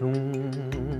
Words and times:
Tum. 0.00 0.99